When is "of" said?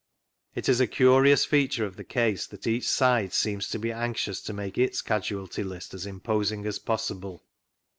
1.85-1.95